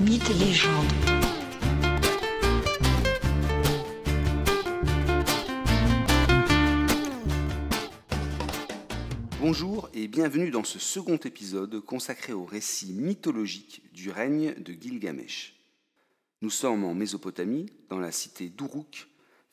Mythes 0.00 0.30
et. 0.30 0.54
Bonjour 9.40 9.90
et 9.92 10.08
bienvenue 10.08 10.50
dans 10.50 10.64
ce 10.64 10.78
second 10.78 11.16
épisode 11.18 11.80
consacré 11.80 12.32
au 12.32 12.46
récit 12.46 12.94
mythologique 12.94 13.82
du 13.92 14.10
règne 14.10 14.54
de 14.54 14.72
Gilgamesh. 14.72 15.54
Nous 16.40 16.48
sommes 16.48 16.84
en 16.84 16.94
Mésopotamie, 16.94 17.66
dans 17.90 17.98
la 17.98 18.10
cité 18.10 18.48
d'Uruk, 18.48 19.06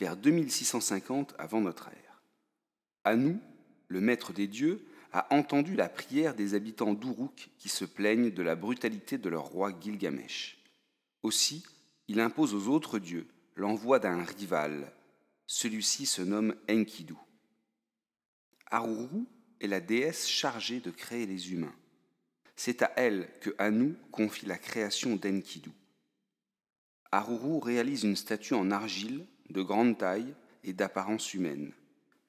vers 0.00 0.16
2650 0.16 1.36
avant 1.38 1.60
notre 1.60 1.86
ère. 1.86 2.22
Anu, 3.04 3.38
le 3.86 4.00
maître 4.00 4.32
des 4.32 4.48
dieux, 4.48 4.84
a 5.12 5.32
entendu 5.34 5.76
la 5.76 5.88
prière 5.88 6.34
des 6.34 6.54
habitants 6.54 6.94
d'Uruk 6.94 7.50
qui 7.58 7.68
se 7.68 7.84
plaignent 7.84 8.30
de 8.30 8.42
la 8.42 8.56
brutalité 8.56 9.18
de 9.18 9.28
leur 9.28 9.44
roi 9.44 9.72
Gilgamesh. 9.78 10.58
Aussi, 11.22 11.64
il 12.08 12.20
impose 12.20 12.54
aux 12.54 12.68
autres 12.68 12.98
dieux 12.98 13.28
l'envoi 13.54 13.98
d'un 13.98 14.24
rival. 14.24 14.92
Celui-ci 15.46 16.06
se 16.06 16.22
nomme 16.22 16.54
Enkidu. 16.70 17.14
Aruru 18.70 19.26
est 19.60 19.66
la 19.66 19.80
déesse 19.80 20.26
chargée 20.28 20.80
de 20.80 20.90
créer 20.90 21.26
les 21.26 21.52
humains. 21.52 21.74
C'est 22.56 22.82
à 22.82 22.92
elle 22.96 23.28
que 23.40 23.54
Anu 23.58 23.94
confie 24.10 24.46
la 24.46 24.56
création 24.56 25.16
d'Enkidu. 25.16 25.70
Aruru 27.10 27.58
réalise 27.58 28.04
une 28.04 28.16
statue 28.16 28.54
en 28.54 28.70
argile 28.70 29.26
de 29.50 29.62
grande 29.62 29.98
taille 29.98 30.34
et 30.64 30.72
d'apparence 30.72 31.34
humaine. 31.34 31.72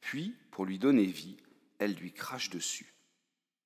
Puis, 0.00 0.34
pour 0.50 0.64
lui 0.64 0.78
donner 0.78 1.04
vie, 1.04 1.36
elle 1.82 1.94
lui 1.94 2.12
crache 2.12 2.48
dessus. 2.48 2.94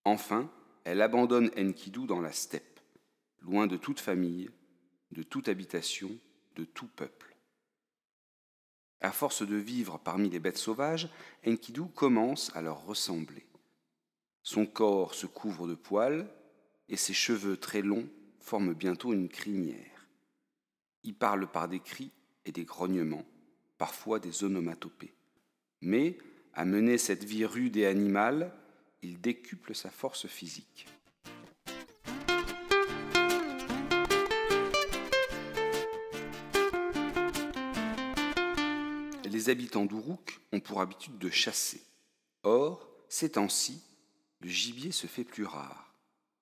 Enfin, 0.05 0.51
elle 0.85 1.03
abandonne 1.03 1.51
Enkidu 1.59 2.07
dans 2.07 2.21
la 2.21 2.33
steppe, 2.33 2.81
loin 3.43 3.67
de 3.67 3.77
toute 3.77 4.01
famille, 4.01 4.49
de 5.11 5.23
toute 5.23 5.49
habitation, 5.49 6.11
de 6.55 6.65
tout 6.65 6.89
peuple. 6.89 7.37
À 9.03 9.13
force 9.13 9.47
de 9.47 9.57
vivre 9.57 9.99
parmi 9.99 10.31
les 10.31 10.39
bêtes 10.39 10.57
sauvages, 10.57 11.11
Enkidu 11.47 11.83
commence 11.95 12.55
à 12.57 12.63
leur 12.63 12.87
ressembler. 12.87 13.45
Son 14.43 14.65
corps 14.65 15.15
se 15.15 15.27
couvre 15.27 15.69
de 15.69 15.75
poils 15.75 16.27
et 16.89 16.97
ses 16.97 17.13
cheveux 17.13 17.59
très 17.59 17.83
longs 17.83 18.09
forment 18.41 18.73
bientôt 18.73 19.13
une 19.13 19.29
crinière. 19.29 20.09
Il 21.03 21.15
parle 21.15 21.51
par 21.51 21.69
des 21.69 21.81
cris 21.81 22.13
et 22.47 22.53
des 22.53 22.65
grognements, 22.65 23.27
parfois 23.77 24.21
des 24.21 24.43
onomatopées. 24.43 25.15
Mais, 25.83 26.17
à 26.57 26.65
mener 26.65 26.97
cette 26.97 27.23
vie 27.23 27.45
rude 27.45 27.77
et 27.77 27.85
animale, 27.85 28.51
il 29.03 29.21
décuple 29.21 29.75
sa 29.75 29.91
force 29.91 30.27
physique. 30.27 30.89
Les 39.31 39.51
habitants 39.51 39.85
d'Uruk 39.85 40.41
ont 40.53 40.61
pour 40.61 40.81
habitude 40.81 41.19
de 41.19 41.29
chasser. 41.29 41.83
Or, 42.43 42.89
ces 43.11 43.33
temps-ci, 43.33 43.83
le 44.41 44.49
gibier 44.49 44.93
se 44.93 45.07
fait 45.07 45.25
plus 45.25 45.45
rare. 45.45 45.95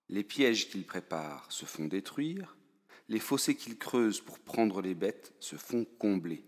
Les 0.09 0.23
pièges 0.23 0.69
qu'ils 0.69 0.87
préparent 0.87 1.51
se 1.51 1.65
font 1.65 1.87
détruire, 1.87 2.57
les 3.09 3.19
fossés 3.19 3.57
qu'ils 3.57 3.79
creusent 3.79 4.20
pour 4.20 4.39
prendre 4.39 4.81
les 4.81 4.95
bêtes 4.95 5.35
se 5.41 5.57
font 5.57 5.85
combler. 5.98 6.45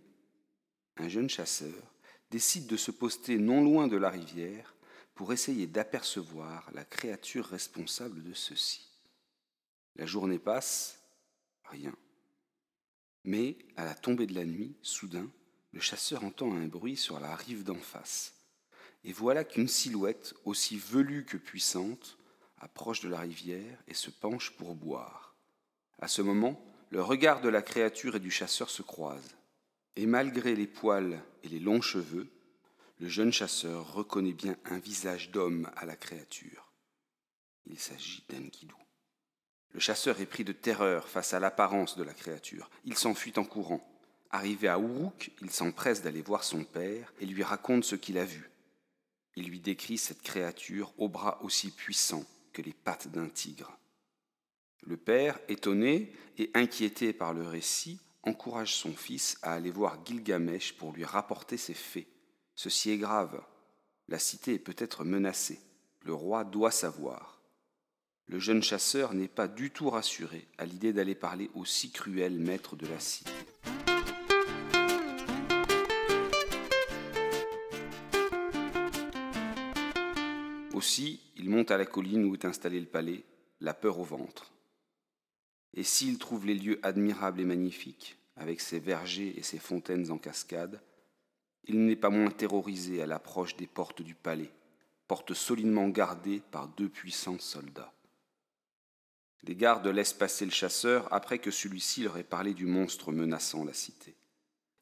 Un 0.99 1.09
jeune 1.09 1.29
chasseur 1.29 1.96
décide 2.31 2.67
de 2.67 2.77
se 2.77 2.91
poster 2.91 3.39
non 3.39 3.63
loin 3.63 3.89
de 3.89 3.97
la 3.97 4.11
rivière 4.11 4.75
pour 5.15 5.33
essayer 5.33 5.67
d'apercevoir 5.67 6.71
la 6.73 6.85
créature 6.85 7.47
responsable 7.47 8.23
de 8.23 8.35
ceci. 8.35 8.87
La 9.97 10.07
journée 10.07 10.39
passe, 10.39 11.01
rien. 11.65 11.95
Mais, 13.25 13.59
à 13.77 13.85
la 13.85 13.95
tombée 13.95 14.27
de 14.27 14.35
la 14.35 14.45
nuit, 14.45 14.77
soudain, 14.83 15.31
le 15.73 15.81
chasseur 15.81 16.23
entend 16.25 16.53
un 16.53 16.67
bruit 16.67 16.97
sur 16.97 17.19
la 17.19 17.35
rive 17.35 17.65
d'en 17.65 17.75
face. 17.79 18.35
Et 19.05 19.13
voilà 19.13 19.45
qu'une 19.45 19.69
silhouette, 19.69 20.35
aussi 20.45 20.77
velue 20.77 21.25
que 21.25 21.37
puissante, 21.37 22.19
approche 22.59 23.01
de 23.01 23.09
la 23.09 23.21
rivière 23.21 23.83
et 23.89 23.95
se 23.95 24.11
penche 24.11 24.51
pour 24.57 24.75
boire. 24.75 25.35
À 25.99 26.09
ce 26.09 26.23
moment, 26.23 26.63
le 26.91 27.03
regard 27.03 27.41
de 27.41 27.49
la 27.49 27.63
créature 27.63 28.17
et 28.17 28.21
du 28.21 28.31
chasseur 28.31 28.71
se 28.71 28.83
croisent. 28.83 29.35
Et 29.97 30.07
malgré 30.07 30.55
les 30.55 30.67
poils 30.67 31.23
et 31.43 31.49
les 31.49 31.59
longs 31.59 31.81
cheveux, 31.81 32.29
le 33.01 33.09
jeune 33.09 33.33
chasseur 33.33 33.95
reconnaît 33.95 34.33
bien 34.33 34.57
un 34.67 34.79
visage 34.79 35.31
d'homme 35.31 35.71
à 35.77 35.87
la 35.87 35.97
créature. 35.97 36.71
Il 37.67 37.79
s'agit 37.79 38.25
d'Enkidu. 38.29 38.75
Le 39.73 39.81
chasseur 39.81 40.21
est 40.21 40.27
pris 40.27 40.45
de 40.45 40.53
terreur 40.53 41.09
face 41.09 41.35
à 41.35 41.41
l'apparence 41.41 41.97
de 41.97 42.03
la 42.03 42.15
créature. 42.15 42.71
Il 42.85 42.97
s'enfuit 42.97 43.35
en 43.37 43.45
courant. 43.45 43.87
Arrivé 44.31 44.69
à 44.69 44.79
Uruk, 44.79 45.33
il 45.43 45.51
s'empresse 45.51 46.03
d'aller 46.03 46.23
voir 46.23 46.45
son 46.45 46.65
père 46.65 47.13
et 47.21 47.27
lui 47.27 47.43
raconte 47.43 47.85
ce 47.85 47.97
qu'il 47.97 48.19
a 48.19 48.25
vu. 48.25 48.51
Il 49.35 49.49
lui 49.49 49.61
décrit 49.61 49.99
cette 49.99 50.23
créature 50.23 50.93
aux 50.99 51.09
bras 51.09 51.39
aussi 51.43 51.71
puissants 51.71 52.25
que 52.53 52.63
les 52.63 52.73
pattes 52.73 53.09
d'un 53.09 53.29
tigre. 53.29 53.79
Le 54.87 54.97
père, 54.97 55.39
étonné 55.49 56.13
et 56.39 56.51
inquiété 56.55 57.13
par 57.13 57.35
le 57.35 57.47
récit, 57.47 58.01
encourage 58.27 58.75
son 58.75 58.93
fils 58.93 59.39
à 59.43 59.55
aller 59.55 59.71
voir 59.71 59.99
Gilgamesh 60.05 60.75
pour 60.75 60.93
lui 60.93 61.05
rapporter 61.05 61.57
ses 61.57 61.75
faits. 61.75 62.09
Ceci 62.57 62.91
est 62.91 62.99
grave. 62.99 63.41
La 64.09 64.19
cité 64.19 64.55
est 64.55 64.59
peut-être 64.59 65.05
menacée. 65.05 65.61
Le 66.03 66.13
roi 66.13 66.45
doit 66.45 66.71
savoir. 66.71 67.41
Le 68.27 68.41
jeune 68.41 68.63
chasseur 68.63 69.15
n'est 69.15 69.29
pas 69.29 69.47
du 69.47 69.71
tout 69.71 69.89
rassuré 69.89 70.49
à 70.59 70.67
l'idée 70.67 70.93
d'aller 70.93 71.15
parler 71.15 71.51
au 71.55 71.65
si 71.65 71.93
cruel 71.93 72.39
maître 72.39 72.75
de 72.75 72.87
la 72.87 72.99
cité. 72.99 73.31
Aussi, 80.75 81.21
il 81.37 81.49
monte 81.49 81.71
à 81.71 81.79
la 81.79 81.87
colline 81.87 82.25
où 82.25 82.35
est 82.35 82.45
installé 82.45 82.81
le 82.81 82.87
palais, 82.87 83.25
la 83.61 83.73
peur 83.73 83.99
au 83.99 84.05
ventre. 84.05 84.53
Et 85.77 85.85
s'il 85.85 86.19
trouve 86.19 86.47
les 86.47 86.55
lieux 86.55 86.81
admirables 86.83 87.41
et 87.41 87.45
magnifiques, 87.45 88.17
avec 88.37 88.61
ses 88.61 88.81
vergers 88.81 89.35
et 89.39 89.43
ses 89.43 89.59
fontaines 89.59 90.11
en 90.11 90.19
cascade, 90.19 90.81
il 91.65 91.85
n'est 91.85 91.97
pas 91.97 92.11
moins 92.11 92.31
terrorisé 92.31 93.03
à 93.03 93.07
l'approche 93.07 93.57
des 93.57 93.67
portes 93.67 94.03
du 94.03 94.15
palais, 94.15 94.51
portes 95.07 95.35
solidement 95.35 95.89
gardées 95.89 96.41
par 96.51 96.69
deux 96.69 96.89
puissants 96.89 97.39
soldats. 97.39 97.93
Les 99.43 99.55
gardes 99.55 99.87
laissent 99.87 100.13
passer 100.13 100.45
le 100.45 100.51
chasseur 100.51 101.13
après 101.13 101.39
que 101.39 101.51
celui-ci 101.51 102.03
leur 102.03 102.17
ait 102.17 102.25
parlé 102.25 102.55
du 102.55 102.67
monstre 102.67 103.13
menaçant 103.13 103.65
la 103.65 103.75
cité. 103.75 104.17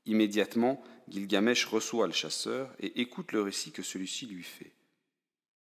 Immédiatement, 0.07 0.83
Gilgamesh 1.09 1.67
reçoit 1.67 2.07
le 2.07 2.13
chasseur 2.13 2.75
et 2.79 3.01
écoute 3.01 3.33
le 3.33 3.43
récit 3.43 3.73
que 3.73 3.83
celui-ci 3.83 4.27
lui 4.27 4.43
fait. 4.43 4.73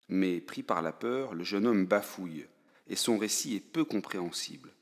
Mais, 0.09 0.41
pris 0.41 0.63
par 0.63 0.81
la 0.81 0.93
peur, 0.93 1.35
le 1.35 1.45
jeune 1.45 1.67
homme 1.67 1.87
bafouille, 1.87 2.47
et 2.89 2.97
son 2.97 3.19
récit 3.19 3.57
est 3.57 3.61
peu 3.61 3.85
compréhensible. 3.85 4.73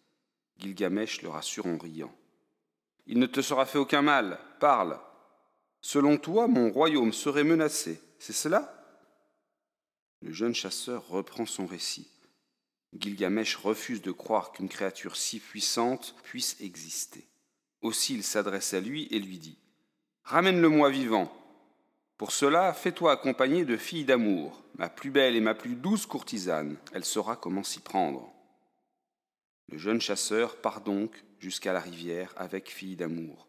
Gilgamesh 0.59 1.23
le 1.23 1.29
rassure 1.29 1.67
en 1.67 1.79
riant. 1.79 2.15
Il 3.07 3.19
ne 3.19 3.27
te 3.27 3.41
sera 3.41 3.67
fait 3.67 3.79
aucun 3.79 4.03
mal, 4.03 4.39
parle. 4.59 4.99
Selon 5.81 6.17
toi, 6.17 6.49
mon 6.49 6.71
royaume 6.71 7.13
serait 7.13 7.45
menacé, 7.45 8.01
c'est 8.19 8.33
cela? 8.33 8.73
Le 10.23 10.33
jeune 10.33 10.55
chasseur 10.55 11.07
reprend 11.09 11.47
son 11.47 11.67
récit. 11.67 12.11
Gilgamesh 12.99 13.57
refuse 13.57 14.03
de 14.03 14.13
croire 14.13 14.53
qu'une 14.53 14.69
créature 14.69 15.17
si 15.17 15.39
puissante 15.39 16.15
puisse 16.23 16.57
exister. 16.61 17.27
Aussi 17.83 18.15
il 18.15 18.25
s'adresse 18.25 18.75
à 18.75 18.81
lui 18.81 19.07
et 19.11 19.19
lui 19.19 19.39
dit 19.39 19.59
Ramène-le-moi 20.25 20.91
vivant. 20.91 21.33
Pour 22.17 22.33
cela, 22.33 22.73
fais-toi 22.73 23.13
accompagner 23.13 23.65
de 23.65 23.77
filles 23.77 24.07
d'amour, 24.07 24.65
ma 24.77 24.89
plus 24.89 25.11
belle 25.11 25.37
et 25.37 25.41
ma 25.41 25.55
plus 25.55 25.75
douce 25.75 26.07
courtisane. 26.07 26.77
Elle 26.93 27.05
saura 27.05 27.37
comment 27.37 27.63
s'y 27.63 27.81
prendre. 27.81 28.33
Le 29.69 29.79
jeune 29.79 30.01
chasseur 30.01 30.61
part 30.61 30.81
donc 30.81 31.25
jusqu'à 31.41 31.73
la 31.73 31.81
rivière 31.81 32.33
avec 32.37 32.71
fille 32.71 32.97
d'amour. 32.97 33.49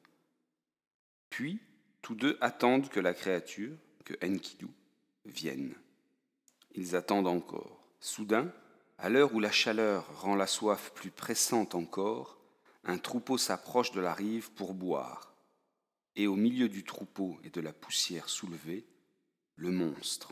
Puis, 1.30 1.60
tous 2.02 2.16
deux 2.16 2.38
attendent 2.42 2.90
que 2.90 3.00
la 3.00 3.14
créature, 3.14 3.78
que 4.04 4.14
Enkidu, 4.26 4.68
vienne. 5.26 5.76
Ils 6.74 6.96
attendent 6.96 7.28
encore. 7.28 7.84
Soudain, 8.00 8.52
à 8.98 9.10
l'heure 9.10 9.34
où 9.34 9.40
la 9.40 9.52
chaleur 9.52 10.22
rend 10.22 10.36
la 10.36 10.48
soif 10.48 10.92
plus 10.96 11.12
pressante 11.12 11.76
encore, 11.76 12.40
un 12.84 12.98
troupeau 12.98 13.38
s'approche 13.38 13.92
de 13.92 14.02
la 14.02 14.14
rive 14.14 14.52
pour 14.54 14.74
boire. 14.74 15.36
Et 16.16 16.26
au 16.26 16.36
milieu 16.36 16.70
du 16.70 16.84
troupeau 16.84 17.38
et 17.44 17.50
de 17.50 17.62
la 17.62 17.74
poussière 17.74 18.30
soulevée, 18.30 18.88
le 19.56 19.72
monstre. 19.72 20.32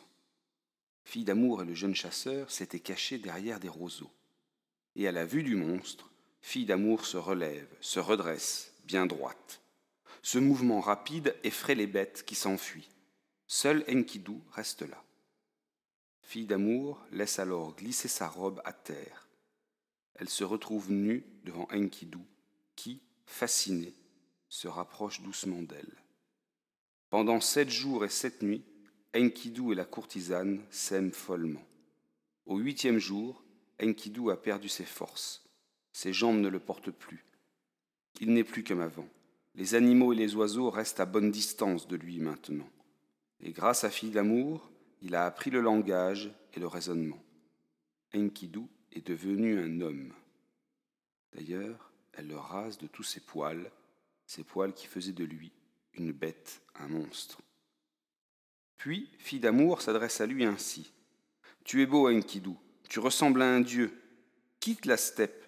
Fille 1.04 1.26
d'amour 1.26 1.62
et 1.62 1.66
le 1.66 1.76
jeune 1.76 1.94
chasseur 1.94 2.50
s'étaient 2.50 2.80
cachés 2.80 3.20
derrière 3.20 3.60
des 3.60 3.70
roseaux. 3.70 4.12
Et 4.96 5.08
à 5.08 5.12
la 5.12 5.26
vue 5.26 5.44
du 5.44 5.56
monstre, 5.56 6.10
Fille 6.46 6.68
d'amour 6.68 7.08
se 7.08 7.18
relève, 7.18 7.68
se 7.82 8.00
redresse, 8.00 8.72
bien 8.86 9.08
droite. 9.08 9.62
Ce 10.22 10.38
mouvement 10.38 10.80
rapide 10.80 11.36
effraie 11.44 11.74
les 11.74 11.88
bêtes 11.88 12.24
qui 12.24 12.36
s'enfuient. 12.36 12.90
Seul 13.48 13.84
Enkidu 13.90 14.38
reste 14.52 14.84
là. 14.84 15.04
Fille 16.22 16.46
d'amour 16.46 17.04
laisse 17.12 17.40
alors 17.40 17.76
glisser 17.76 18.08
sa 18.08 18.28
robe 18.28 18.62
à 18.64 18.74
terre. 18.74 19.28
Elle 20.14 20.30
se 20.30 20.44
retrouve 20.44 20.92
nue 20.92 21.26
devant 21.44 21.68
Enkidu 21.72 22.20
qui, 22.76 23.02
fasciné, 23.26 23.94
se 24.48 24.68
rapproche 24.68 25.22
doucement 25.22 25.64
d'elle. 25.64 25.96
Pendant 27.10 27.42
sept 27.42 27.72
jours 27.72 28.06
et 28.06 28.10
sept 28.10 28.44
nuits, 28.44 28.66
Enkidu 29.16 29.72
et 29.72 29.76
la 29.76 29.86
courtisane 29.86 30.64
s'aiment 30.70 31.12
follement. 31.12 31.66
Au 32.46 32.58
huitième 32.58 33.00
jour, 33.00 33.45
Enkidu 33.82 34.32
a 34.32 34.38
perdu 34.38 34.70
ses 34.70 34.86
forces. 34.86 35.44
Ses 35.92 36.14
jambes 36.14 36.40
ne 36.40 36.50
le 36.50 36.60
portent 36.60 36.92
plus. 36.92 37.26
Il 38.22 38.34
n'est 38.34 38.44
plus 38.44 38.64
comme 38.64 38.82
avant. 38.82 39.08
Les 39.56 39.76
animaux 39.76 40.14
et 40.14 40.16
les 40.16 40.36
oiseaux 40.36 40.70
restent 40.70 41.00
à 41.00 41.06
bonne 41.06 41.32
distance 41.32 41.88
de 41.88 41.96
lui 41.96 42.20
maintenant. 42.20 42.70
Et 43.42 43.52
grâce 43.52 43.84
à 43.84 43.90
Fille 43.90 44.12
d'amour, 44.12 44.70
il 45.02 45.16
a 45.16 45.26
appris 45.26 45.50
le 45.50 45.62
langage 45.62 46.32
et 46.54 46.60
le 46.60 46.68
raisonnement. 46.68 47.22
Enkidu 48.14 48.64
est 48.92 49.06
devenu 49.06 49.60
un 49.60 49.82
homme. 49.82 50.14
D'ailleurs, 51.34 51.92
elle 52.14 52.28
le 52.28 52.38
rase 52.38 52.78
de 52.78 52.88
tous 52.88 53.04
ses 53.04 53.20
poils, 53.20 53.72
ses 54.26 54.44
poils 54.44 54.74
qui 54.74 54.88
faisaient 54.88 55.12
de 55.12 55.26
lui 55.26 55.52
une 55.98 56.12
bête, 56.12 56.62
un 56.76 56.88
monstre. 56.88 57.42
Puis, 58.78 59.10
Fille 59.18 59.40
d'amour 59.40 59.82
s'adresse 59.82 60.22
à 60.22 60.26
lui 60.26 60.46
ainsi. 60.46 60.92
Tu 61.64 61.82
es 61.82 61.86
beau, 61.86 62.10
Enkidu, 62.10 62.56
tu 62.90 63.00
ressembles 63.00 63.42
à 63.42 63.48
un 63.48 63.62
dieu. 63.62 63.94
Quitte 64.60 64.86
la 64.86 64.98
steppe 64.98 65.46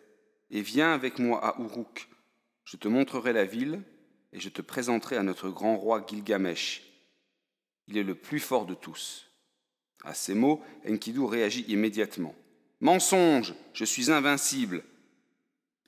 et 0.51 0.62
viens 0.62 0.94
avec 0.94 1.19
moi 1.19 1.45
à 1.45 1.62
Uruk. 1.62 2.07
Je 2.66 2.78
te 2.78 2.88
montrerai 2.88 3.34
la 3.34 3.45
ville 3.45 3.81
et 4.34 4.39
je 4.39 4.50
te 4.50 4.62
présenterai 4.62 5.18
à 5.18 5.24
notre 5.24 5.50
grand 5.50 5.78
roi 5.78 6.06
Gilgamesh. 6.07 6.84
Il 7.88 7.98
est 7.98 8.04
le 8.04 8.16
plus 8.16 8.39
fort 8.39 8.66
de 8.66 8.74
tous. 8.74 9.31
À 10.04 10.13
ces 10.13 10.34
mots, 10.34 10.62
Enkidu 10.88 11.22
réagit 11.22 11.66
immédiatement. 11.68 12.36
Mensonge, 12.80 13.56
je 13.74 13.86
suis 13.86 14.12
invincible. 14.12 14.83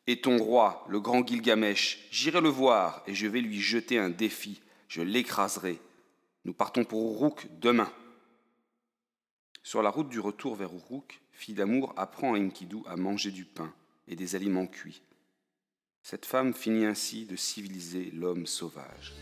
Et 0.08 0.22
ton 0.22 0.38
roi, 0.38 0.86
le 0.90 1.00
grand 1.00 1.26
Gilgamesh, 1.26 2.08
j'irai 2.10 2.42
le 2.42 2.50
voir 2.50 3.04
et 3.06 3.14
je 3.14 3.28
vais 3.28 3.42
lui 3.42 3.62
jeter 3.62 4.00
un 4.00 4.10
défi. 4.10 4.62
Je 4.88 5.02
l'écraserai. 5.02 5.80
Nous 6.46 6.54
partons 6.54 6.84
pour 6.84 7.14
Uruk 7.14 7.48
demain. 7.60 7.92
Sur 9.62 9.84
la 9.84 9.92
route 9.92 10.10
du 10.10 10.20
retour 10.20 10.56
vers 10.56 10.74
Uruk, 10.74 11.22
Fille 11.40 11.56
d'amour 11.56 11.94
apprend 11.96 12.34
à 12.34 12.38
Enkidu 12.38 12.80
à 12.86 12.98
manger 12.98 13.32
du 13.32 13.46
pain 13.46 13.74
et 14.10 14.18
des 14.18 14.36
aliments 14.36 14.68
cuits. 14.68 15.02
Cette 16.04 16.26
femme 16.26 16.54
finit 16.54 16.84
ainsi 16.84 17.26
de 17.26 17.38
civiliser 17.38 18.12
l'homme 18.12 18.46
sauvage. 18.46 19.14